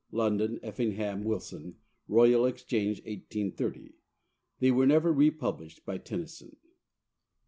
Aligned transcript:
(London: 0.11 0.59
Effingham 0.63 1.23
Wilson, 1.23 1.75
Royal 2.07 2.43
Exchange, 2.47 3.01
1830.) 3.01 3.93
They 4.59 4.71
were 4.71 4.87
never 4.87 5.13
republished 5.13 5.85
by 5.85 5.99
Tennyson. 5.99 6.55